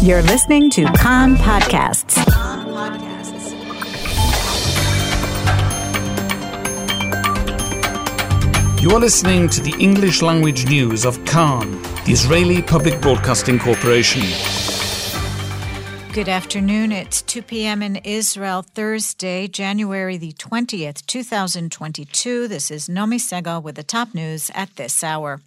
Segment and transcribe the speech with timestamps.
[0.00, 2.16] You're listening to Kan Podcasts.
[8.80, 14.22] You are listening to the English language news of Kan, the Israeli Public Broadcasting Corporation.
[16.12, 16.92] Good afternoon.
[16.92, 17.82] It's 2 p.m.
[17.82, 22.46] in Israel, Thursday, January the 20th, 2022.
[22.46, 25.40] This is Nomi Segal with the top news at this hour.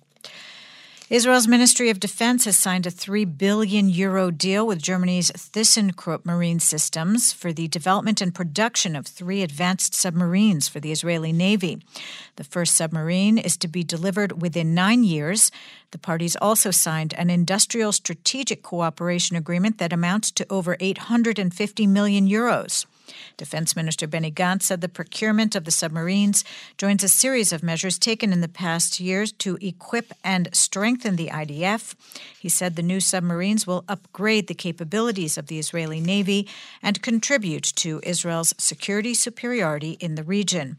[1.11, 6.61] Israel's Ministry of Defense has signed a 3 billion euro deal with Germany's ThyssenKrupp Marine
[6.61, 11.81] Systems for the development and production of three advanced submarines for the Israeli Navy.
[12.37, 15.51] The first submarine is to be delivered within nine years.
[15.91, 22.25] The parties also signed an industrial strategic cooperation agreement that amounts to over 850 million
[22.25, 22.85] euros.
[23.37, 26.43] Defense Minister Benny Gantz said the procurement of the submarines
[26.77, 31.27] joins a series of measures taken in the past years to equip and strengthen the
[31.27, 31.95] IDF.
[32.39, 36.47] He said the new submarines will upgrade the capabilities of the Israeli Navy
[36.81, 40.77] and contribute to Israel's security superiority in the region.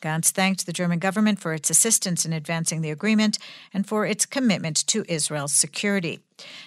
[0.00, 3.38] Gantz thanked the German government for its assistance in advancing the agreement
[3.74, 6.20] and for its commitment to Israel's security.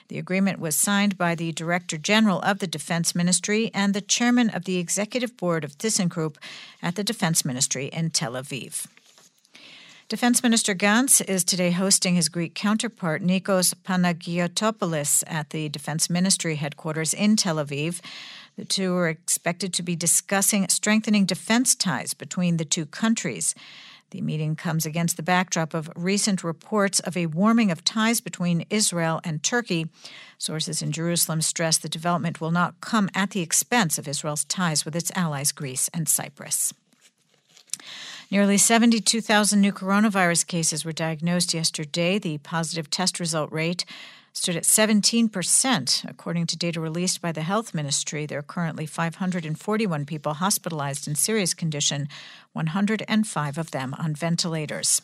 [0.09, 4.49] The agreement was signed by the Director General of the Defense Ministry and the Chairman
[4.49, 6.35] of the Executive Board of ThyssenKrupp
[6.81, 8.87] at the Defense Ministry in Tel Aviv.
[10.11, 16.55] Defense Minister Gantz is today hosting his Greek counterpart Nikos Panagiotopoulos at the Defense Ministry
[16.55, 18.01] headquarters in Tel Aviv.
[18.57, 23.55] The two are expected to be discussing strengthening defense ties between the two countries.
[24.11, 28.65] The meeting comes against the backdrop of recent reports of a warming of ties between
[28.69, 29.87] Israel and Turkey.
[30.37, 34.83] Sources in Jerusalem stress the development will not come at the expense of Israel's ties
[34.83, 36.73] with its allies Greece and Cyprus.
[38.29, 42.19] Nearly 72,000 new coronavirus cases were diagnosed yesterday.
[42.19, 43.85] The positive test result rate
[44.33, 46.09] stood at 17%.
[46.09, 51.15] According to data released by the Health Ministry, there are currently 541 people hospitalized in
[51.15, 52.07] serious condition,
[52.53, 55.01] 105 of them on ventilators.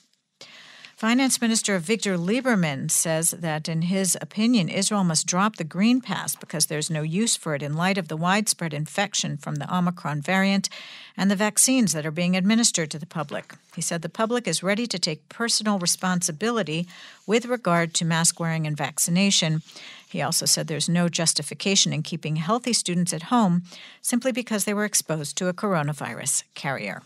[0.97, 6.35] Finance Minister Avigdor Lieberman says that, in his opinion, Israel must drop the Green Pass
[6.35, 10.23] because there's no use for it in light of the widespread infection from the Omicron
[10.23, 10.69] variant
[11.15, 13.53] and the vaccines that are being administered to the public.
[13.75, 16.87] He said the public is ready to take personal responsibility
[17.27, 19.61] with regard to mask wearing and vaccination.
[20.09, 23.65] He also said there's no justification in keeping healthy students at home
[24.01, 27.03] simply because they were exposed to a coronavirus carrier.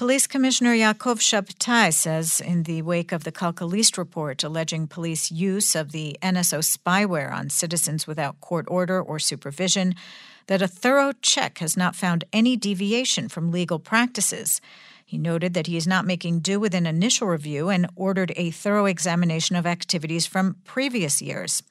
[0.00, 5.74] Police Commissioner Yaakov Shabtai says in the wake of the Calcalist report alleging police use
[5.74, 9.94] of the NSO spyware on citizens without court order or supervision
[10.46, 14.62] that a thorough check has not found any deviation from legal practices.
[15.04, 18.52] He noted that he is not making do with an initial review and ordered a
[18.52, 21.62] thorough examination of activities from previous years.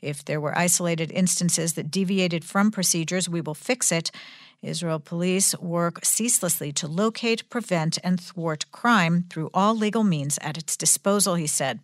[0.00, 4.10] If there were isolated instances that deviated from procedures, we will fix it.
[4.62, 10.58] Israel police work ceaselessly to locate, prevent, and thwart crime through all legal means at
[10.58, 11.80] its disposal, he said.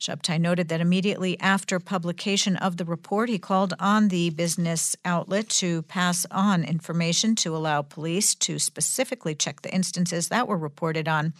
[0.00, 5.50] Shabtai noted that immediately after publication of the report, he called on the business outlet
[5.50, 11.06] to pass on information to allow police to specifically check the instances that were reported
[11.06, 11.34] on.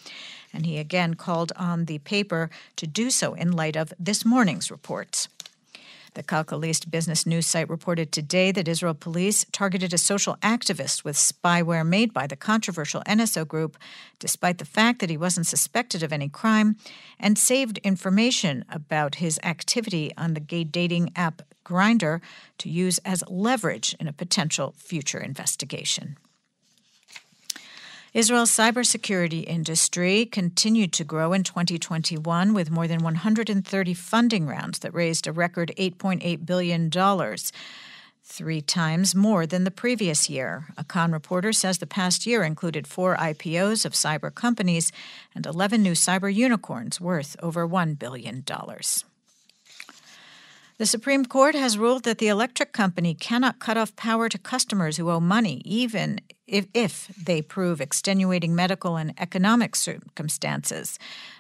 [0.53, 4.71] And he again called on the paper to do so in light of this morning's
[4.71, 5.29] reports.
[6.15, 11.17] The Calcalist business news site reported today that Israel police targeted a social activist with
[11.17, 13.77] spyware made by the controversial NSO group,
[14.19, 16.77] despite the fact that he wasn't suspected of any crime,
[17.19, 22.21] and saved information about his activity on the gay dating app Grindr
[22.59, 26.17] to use as leverage in a potential future investigation.
[28.13, 34.93] Israel's cybersecurity industry continued to grow in 2021 with more than 130 funding rounds that
[34.93, 36.91] raised a record $8.8 billion,
[38.25, 40.67] three times more than the previous year.
[40.77, 44.91] A Kan reporter says the past year included four IPOs of cyber companies
[45.33, 48.45] and 11 new cyber unicorns worth over $1 billion.
[50.81, 54.97] The Supreme Court has ruled that the electric company cannot cut off power to customers
[54.97, 60.99] who owe money, even if, if, they prove extenuating medical and economic circumstances.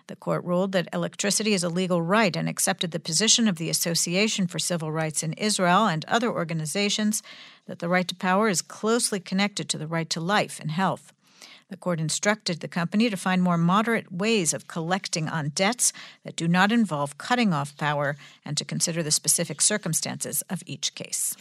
[0.08, 3.70] The court ruled that electricity is a legal right and accepted the position of the
[3.70, 7.22] Association for Civil Rights in Israel and other organizations
[7.64, 11.14] that the right to power is closely connected to the right to life and health.
[11.70, 15.92] The court instructed the company to find more moderate ways of collecting on debts
[16.24, 20.96] that do not involve cutting off power and to consider the specific circumstances of each
[20.96, 21.36] case.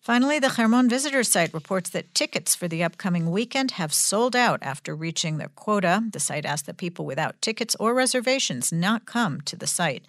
[0.00, 4.60] Finally, the Hermon visitor site reports that tickets for the upcoming weekend have sold out
[4.62, 6.04] after reaching their quota.
[6.12, 10.04] The site asked that people without tickets or reservations not come to the site.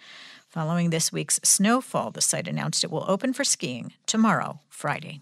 [0.50, 5.20] Following this week's snowfall, the site announced it will open for skiing tomorrow, Friday.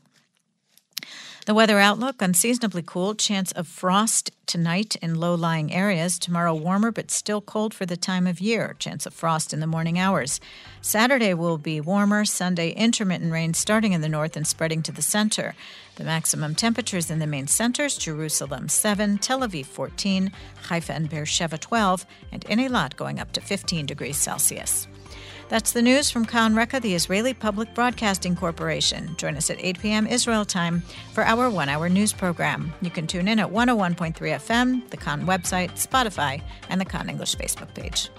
[1.47, 6.19] The weather outlook unseasonably cool, chance of frost tonight in low lying areas.
[6.19, 8.75] Tomorrow, warmer but still cold for the time of year.
[8.81, 10.41] Chance of frost in the morning hours.
[10.83, 12.25] Saturday will be warmer.
[12.25, 15.55] Sunday, intermittent rain starting in the north and spreading to the center.
[15.95, 20.33] The maximum temperatures in the main centers Jerusalem 7, Tel Aviv 14,
[20.65, 24.89] Haifa and Beersheba 12, and Eilat going up to 15 degrees Celsius.
[25.49, 29.15] That's the news from Kan Reka, the Israeli Public Broadcasting Corporation.
[29.17, 30.07] Join us at 8 p.m.
[30.07, 30.83] Israel time
[31.13, 32.73] for our one hour news program.
[32.83, 37.37] You can tune in at 101.3 FM, the Kan website, Spotify, and the Kan English
[37.37, 38.11] Facebook page.